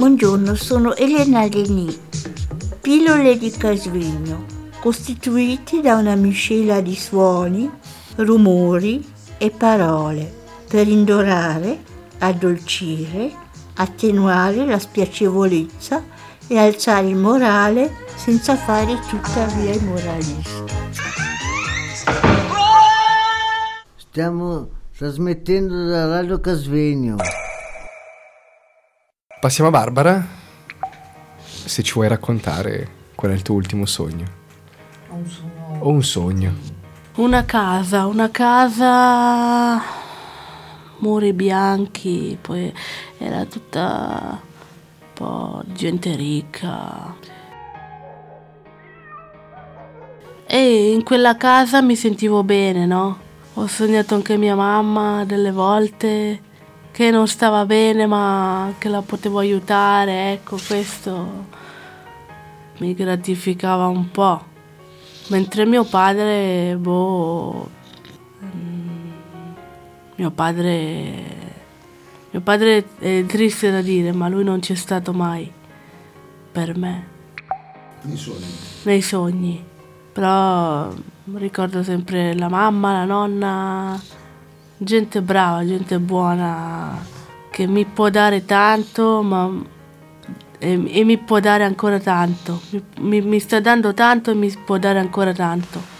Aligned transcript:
Buongiorno, 0.00 0.54
sono 0.54 0.96
Elena 0.96 1.44
Leni. 1.44 1.94
Pillole 2.80 3.36
di 3.36 3.50
Casvegno, 3.50 4.46
costituiti 4.80 5.82
da 5.82 5.96
una 5.96 6.14
miscela 6.14 6.80
di 6.80 6.94
suoni, 6.94 7.70
rumori 8.16 9.06
e 9.36 9.50
parole 9.50 10.32
per 10.66 10.88
indorare, 10.88 11.82
addolcire, 12.16 13.30
attenuare 13.74 14.64
la 14.64 14.78
spiacevolezza 14.78 16.02
e 16.46 16.56
alzare 16.56 17.08
il 17.08 17.16
morale 17.16 17.94
senza 18.16 18.56
fare 18.56 18.98
tuttavia 19.06 19.74
i 19.74 19.84
moralisti. 19.84 20.72
Stiamo 23.96 24.66
trasmettendo 24.96 25.84
da 25.84 26.06
Radio 26.06 26.40
Casvegno. 26.40 27.16
Passiamo 29.40 29.70
a 29.70 29.72
Barbara. 29.72 30.26
Se 31.46 31.82
ci 31.82 31.94
vuoi 31.94 32.08
raccontare 32.08 32.88
qual 33.14 33.30
è 33.30 33.34
il 33.34 33.40
tuo 33.40 33.54
ultimo 33.54 33.86
sogno. 33.86 34.26
Un 35.08 35.26
sogno. 35.26 35.78
O 35.78 35.88
un 35.88 36.02
sogno. 36.02 36.52
Una 37.14 37.46
casa, 37.46 38.04
una 38.04 38.30
casa, 38.30 39.80
muri 40.98 41.32
bianchi, 41.32 42.36
poi 42.38 42.70
era 43.16 43.46
tutta 43.46 44.38
un 44.42 45.12
po' 45.14 45.62
gente 45.68 46.14
ricca. 46.16 47.16
E 50.46 50.92
in 50.92 51.02
quella 51.02 51.38
casa 51.38 51.80
mi 51.80 51.96
sentivo 51.96 52.44
bene, 52.44 52.84
no? 52.84 53.18
Ho 53.54 53.66
sognato 53.66 54.14
anche 54.14 54.36
mia 54.36 54.54
mamma 54.54 55.24
delle 55.24 55.50
volte 55.50 56.48
che 56.92 57.10
non 57.10 57.26
stava 57.28 57.64
bene 57.66 58.06
ma 58.06 58.74
che 58.78 58.88
la 58.88 59.02
potevo 59.02 59.38
aiutare, 59.38 60.32
ecco 60.32 60.58
questo 60.66 61.58
mi 62.80 62.94
gratificava 62.94 63.86
un 63.86 64.10
po'. 64.10 64.48
Mentre 65.28 65.64
mio 65.64 65.84
padre, 65.84 66.76
boh, 66.76 67.68
mm, 68.42 69.10
mio 70.16 70.30
padre, 70.30 71.24
mio 72.30 72.40
padre 72.40 72.84
è 72.98 73.24
triste 73.26 73.70
da 73.70 73.80
dire 73.80 74.12
ma 74.12 74.28
lui 74.28 74.42
non 74.42 74.60
c'è 74.60 74.74
stato 74.74 75.12
mai 75.12 75.50
per 76.50 76.76
me. 76.76 77.08
Nei 78.02 78.16
sogni. 78.16 78.46
Nei 78.82 79.02
sogni. 79.02 79.64
Però 80.12 80.92
ricordo 81.34 81.82
sempre 81.84 82.34
la 82.34 82.48
mamma, 82.48 82.92
la 82.92 83.04
nonna, 83.04 84.00
gente 84.82 85.20
brava, 85.22 85.64
gente 85.64 85.98
buona, 85.98 86.98
che 87.50 87.66
mi 87.66 87.84
può 87.84 88.08
dare 88.10 88.44
tanto, 88.44 89.22
ma 89.22 89.50
e, 90.58 90.98
e 90.98 91.04
mi 91.04 91.18
può 91.18 91.40
dare 91.40 91.64
ancora 91.64 91.98
tanto. 91.98 92.60
Mi, 92.70 92.82
mi, 93.00 93.20
mi 93.20 93.38
sta 93.40 93.60
dando 93.60 93.94
tanto 93.94 94.30
e 94.30 94.34
mi 94.34 94.50
può 94.64 94.78
dare 94.78 94.98
ancora 94.98 95.32
tanto. 95.32 95.98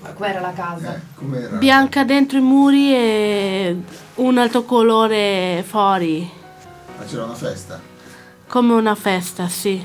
Ma 0.00 0.12
com'era 0.12 0.40
la 0.40 0.52
casa? 0.52 0.96
Eh, 0.96 1.00
com'era? 1.14 1.56
Bianca 1.56 2.04
dentro 2.04 2.38
i 2.38 2.40
muri 2.40 2.92
e 2.94 3.76
un 4.16 4.38
altro 4.38 4.62
colore 4.64 5.62
fuori, 5.66 6.28
Ma 6.98 7.04
c'era 7.04 7.24
una 7.24 7.34
festa? 7.34 7.80
come 8.48 8.72
una 8.74 8.94
festa, 8.94 9.48
sì. 9.48 9.84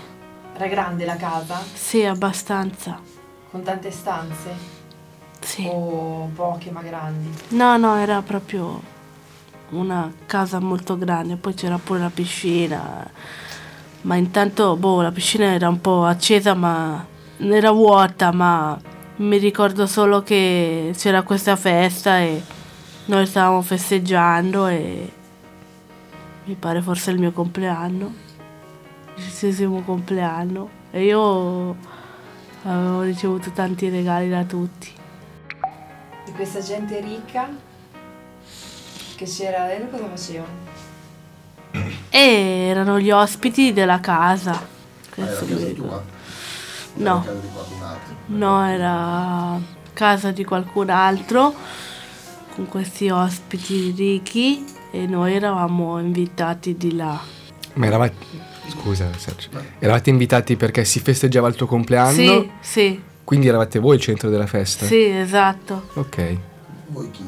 Era 0.59 0.65
grande 0.69 1.05
la 1.05 1.17
casa? 1.17 1.61
Sì, 1.71 2.03
abbastanza. 2.03 2.99
Con 3.51 3.61
tante 3.61 3.91
stanze? 3.91 4.55
Sì. 5.39 5.69
O 5.71 6.31
poche 6.33 6.71
ma 6.71 6.81
grandi? 6.81 7.29
No, 7.49 7.77
no, 7.77 7.95
era 7.97 8.23
proprio 8.23 8.81
una 9.69 10.11
casa 10.25 10.57
molto 10.59 10.97
grande, 10.97 11.35
poi 11.35 11.53
c'era 11.53 11.77
pure 11.77 11.99
la 11.99 12.09
piscina. 12.09 13.07
Ma 14.01 14.15
intanto, 14.15 14.75
boh, 14.77 15.03
la 15.03 15.11
piscina 15.11 15.45
era 15.45 15.69
un 15.69 15.79
po' 15.79 16.05
accesa, 16.05 16.55
ma 16.55 17.05
era 17.37 17.69
vuota, 17.69 18.31
ma 18.31 18.81
mi 19.17 19.37
ricordo 19.37 19.85
solo 19.85 20.23
che 20.23 20.91
c'era 20.97 21.21
questa 21.21 21.55
festa 21.55 22.19
e 22.19 22.41
noi 23.05 23.27
stavamo 23.27 23.61
festeggiando 23.61 24.65
e 24.65 25.11
mi 26.45 26.55
pare 26.55 26.81
forse 26.81 27.11
il 27.11 27.19
mio 27.19 27.31
compleanno, 27.31 28.25
il 29.17 29.23
diciassettesimo 29.23 29.81
compleanno 29.81 30.69
e 30.91 31.05
io 31.05 31.75
avevo 32.63 33.01
ricevuto 33.01 33.49
tanti 33.51 33.89
regali 33.89 34.29
da 34.29 34.43
tutti. 34.43 34.91
Di 36.25 36.31
questa 36.33 36.61
gente 36.61 36.99
ricca 36.99 37.49
che 39.15 39.25
c'era 39.25 39.65
dentro 39.65 39.97
cosa 39.97 40.09
facevano? 40.09 40.65
E 42.09 42.19
erano 42.69 42.99
gli 42.99 43.09
ospiti 43.09 43.73
della 43.73 43.99
casa. 43.99 44.51
Ah, 44.51 44.65
era 45.15 45.25
Questo 45.25 45.45
casa 45.45 45.65
ricordo. 45.65 45.87
tua? 45.87 46.03
No. 46.95 47.23
Era 47.25 47.31
casa 47.33 47.39
di 47.39 47.47
qualcun 47.51 47.81
altro? 47.83 48.15
No, 48.27 48.67
era 48.67 49.61
casa 49.93 50.31
di 50.31 50.43
qualcun 50.45 50.89
altro 50.89 51.53
con 52.53 52.67
questi 52.67 53.09
ospiti 53.09 53.91
ricchi 53.95 54.65
e 54.91 55.05
noi 55.07 55.33
eravamo 55.33 55.99
invitati 55.99 56.77
di 56.77 56.95
là. 56.95 57.19
Ma 57.73 57.85
eravate. 57.85 58.55
Scusa, 58.69 59.09
Sergio. 59.17 59.49
Eravate 59.79 60.09
invitati 60.09 60.55
perché 60.55 60.83
si 60.85 60.99
festeggiava 60.99 61.47
il 61.47 61.55
tuo 61.55 61.65
compleanno? 61.67 62.11
Sì, 62.11 62.49
sì, 62.59 63.01
Quindi 63.23 63.47
eravate 63.47 63.79
voi 63.79 63.95
il 63.95 64.01
centro 64.01 64.29
della 64.29 64.45
festa? 64.47 64.85
sì, 64.85 65.05
esatto. 65.05 65.89
Ok. 65.93 66.37
Voi 66.87 67.11
chi? 67.11 67.23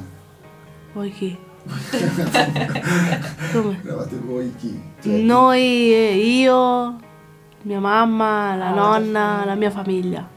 Voi 0.93 1.11
chi? 1.11 1.37
Come? 3.51 3.79
Eravate 3.83 4.15
voi 4.23 4.53
chi? 4.57 4.81
Cioè, 5.03 5.11
Noi, 5.17 5.93
eh, 5.93 6.15
io, 6.15 6.95
mia 7.63 7.79
mamma, 7.79 8.55
la 8.55 8.67
Ah, 8.67 8.73
nonna, 8.73 9.43
la 9.45 9.55
mia 9.55 9.69
famiglia. 9.71 10.27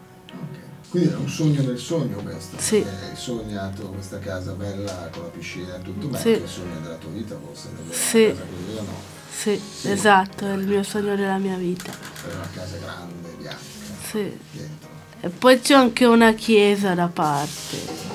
Quindi 0.92 1.08
era 1.08 1.18
un 1.20 1.28
sogno 1.28 1.62
nel 1.62 1.78
sogno 1.78 2.16
questo? 2.18 2.56
Sì. 2.58 2.76
Hai 2.86 3.16
sognato 3.16 3.84
questa 3.84 4.18
casa 4.18 4.52
bella 4.52 5.08
con 5.10 5.22
la 5.22 5.28
piscina 5.30 5.76
e 5.76 5.80
tutto, 5.82 6.06
ma 6.08 6.18
Sì. 6.18 6.32
è 6.32 6.36
il 6.36 6.46
sogno 6.46 6.80
della 6.82 6.96
tua 6.96 7.10
vita 7.10 7.34
forse? 7.42 7.68
Sì. 7.88 8.26
Casa 8.28 8.42
così 8.42 8.74
no? 8.86 9.10
Sì, 9.34 9.60
esatto, 9.88 10.46
è 10.46 10.52
il 10.52 10.66
mio 10.66 10.82
sogno 10.82 11.16
della 11.16 11.38
mia 11.38 11.56
vita. 11.56 11.90
Avere 11.90 12.36
una 12.36 12.48
casa 12.52 12.76
grande, 12.76 13.28
bianca, 13.38 13.58
Sì. 14.06 14.38
dentro. 14.50 14.88
E 15.22 15.28
poi 15.30 15.60
c'è 15.60 15.72
anche 15.72 16.04
una 16.04 16.34
chiesa 16.34 16.92
da 16.92 17.08
parte. 17.08 18.10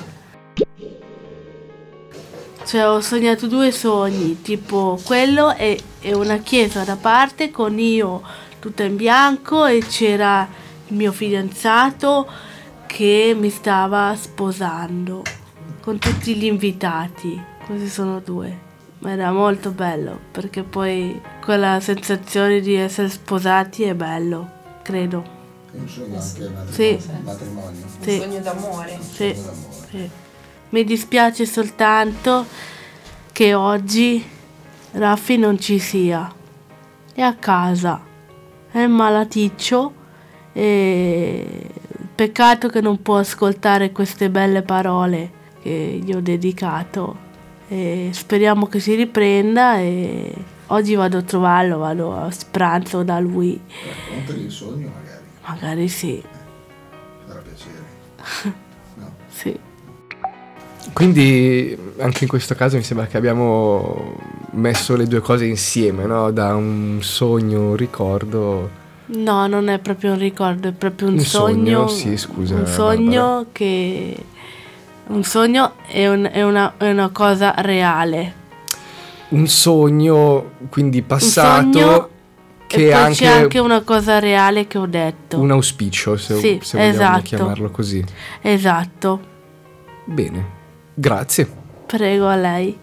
Cioè 2.64 2.86
ho 2.88 3.00
sognato 3.00 3.48
due 3.48 3.72
sogni, 3.72 4.40
tipo 4.42 5.00
quello 5.02 5.52
e, 5.56 5.80
e 6.00 6.14
una 6.14 6.36
chiesa 6.38 6.84
da 6.84 6.94
parte 6.94 7.50
con 7.50 7.76
io 7.80 8.22
tutta 8.60 8.84
in 8.84 8.94
bianco 8.94 9.64
e 9.66 9.80
c'era 9.80 10.46
il 10.86 10.94
mio 10.94 11.10
fidanzato 11.10 12.46
che 12.88 13.36
mi 13.38 13.50
stava 13.50 14.16
sposando 14.16 15.22
con 15.80 15.98
tutti 15.98 16.34
gli 16.34 16.46
invitati. 16.46 17.40
Questi 17.66 17.88
sono 17.88 18.18
due. 18.18 18.66
Ma 19.00 19.12
era 19.12 19.30
molto 19.30 19.70
bello 19.70 20.18
perché 20.32 20.64
poi 20.64 21.20
quella 21.44 21.78
sensazione 21.78 22.60
di 22.60 22.74
essere 22.74 23.08
sposati 23.08 23.84
è 23.84 23.94
bello, 23.94 24.50
credo. 24.82 25.22
È 25.70 25.76
un 25.76 25.88
sogno 25.88 26.18
anche 26.18 26.48
matrimonio? 26.48 26.72
Sì. 26.72 26.98
Matrimonio? 27.22 27.86
Sì. 28.00 28.10
Un 28.10 28.20
sogno 28.20 28.40
d'amore? 28.40 28.98
Sì. 29.00 29.34
Sogno 29.34 29.42
d'amore. 29.44 29.86
Sì. 29.90 30.10
Mi 30.70 30.84
dispiace 30.84 31.46
soltanto 31.46 32.46
che 33.30 33.54
oggi 33.54 34.26
Raffi 34.92 35.36
non 35.36 35.60
ci 35.60 35.78
sia. 35.78 36.34
È 37.12 37.20
a 37.20 37.34
casa. 37.34 38.02
È 38.70 38.84
malaticcio 38.86 39.92
e 40.52 41.67
peccato 42.18 42.68
che 42.68 42.80
non 42.80 43.00
può 43.00 43.18
ascoltare 43.18 43.92
queste 43.92 44.28
belle 44.28 44.62
parole 44.62 45.30
che 45.62 46.00
gli 46.02 46.12
ho 46.12 46.20
dedicato. 46.20 47.26
E 47.68 48.10
speriamo 48.12 48.66
che 48.66 48.80
si 48.80 48.96
riprenda 48.96 49.78
e 49.78 50.34
oggi 50.66 50.96
vado 50.96 51.18
a 51.18 51.22
trovarlo, 51.22 51.78
vado 51.78 52.16
a 52.16 52.28
pranzo 52.50 53.04
da 53.04 53.20
lui. 53.20 53.60
Raccontali 53.86 54.42
il 54.42 54.50
sogno 54.50 54.90
magari, 54.92 55.22
Magari 55.46 55.88
sì, 55.88 56.20
farà 57.24 57.40
piacere. 57.40 58.56
No? 58.98 59.14
sì. 59.28 59.56
Quindi 60.92 61.78
anche 61.98 62.24
in 62.24 62.28
questo 62.28 62.56
caso 62.56 62.76
mi 62.76 62.82
sembra 62.82 63.06
che 63.06 63.16
abbiamo 63.16 64.16
messo 64.54 64.96
le 64.96 65.06
due 65.06 65.20
cose 65.20 65.44
insieme, 65.44 66.04
no? 66.04 66.32
Da 66.32 66.56
un 66.56 66.98
sogno, 67.00 67.60
un 67.60 67.76
ricordo. 67.76 68.86
No, 69.10 69.46
non 69.46 69.68
è 69.68 69.78
proprio 69.78 70.12
un 70.12 70.18
ricordo, 70.18 70.68
è 70.68 70.72
proprio 70.72 71.08
un, 71.08 71.14
Un 71.14 71.20
sogno, 71.20 71.86
sogno. 71.86 71.88
sì, 71.88 72.16
scusa, 72.16 72.54
Un 72.56 72.66
sogno 72.66 73.46
che. 73.52 74.16
Un 75.06 75.24
sogno 75.24 75.72
è, 75.86 76.06
un- 76.06 76.28
è 76.30 76.42
una, 76.42 76.74
è 76.76 76.90
una 76.90 77.08
cosa 77.08 77.54
reale. 77.58 78.34
Un 79.30 79.46
sogno, 79.46 80.50
quindi 80.68 81.00
passato, 81.02 81.78
sogno 81.78 82.08
che 82.66 82.88
e 82.88 82.90
poi 82.90 82.92
anche, 82.92 83.14
c'è 83.14 83.26
anche 83.26 83.58
una 83.58 83.80
cosa 83.80 84.18
reale 84.18 84.66
che 84.66 84.76
ho 84.76 84.86
detto. 84.86 85.38
un 85.40 85.50
auspicio, 85.52 86.16
se, 86.18 86.36
Sì, 86.36 86.58
se 86.62 86.76
vogliamo 86.76 86.92
esatto. 86.94 87.22
chiamarlo 87.22 87.70
così. 87.70 88.04
Esatto. 88.42 89.20
Bene, 90.04 90.56
Grazie. 90.94 91.48
Prego 91.86 92.26
a 92.28 92.36
lei. 92.36 92.78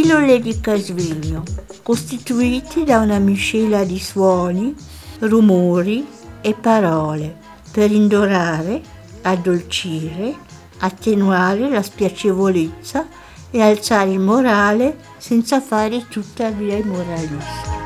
Pillole 0.00 0.38
di 0.38 0.60
Casvegno, 0.60 1.42
costituite 1.82 2.84
da 2.84 3.00
una 3.00 3.18
miscela 3.18 3.82
di 3.82 3.98
suoni, 3.98 4.72
rumori 5.18 6.06
e 6.40 6.54
parole 6.54 7.36
per 7.72 7.90
indorare, 7.90 8.80
addolcire, 9.22 10.36
attenuare 10.78 11.68
la 11.68 11.82
spiacevolezza 11.82 13.08
e 13.50 13.60
alzare 13.60 14.12
il 14.12 14.20
morale 14.20 14.98
senza 15.16 15.60
fare 15.60 16.06
tuttavia 16.06 16.76
i 16.76 16.84
moralisti. 16.84 17.77